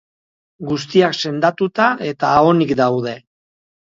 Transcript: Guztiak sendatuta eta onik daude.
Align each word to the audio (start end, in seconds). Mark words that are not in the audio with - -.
Guztiak 0.69 1.17
sendatuta 1.25 1.89
eta 2.13 2.31
onik 2.53 2.73
daude. 2.81 3.15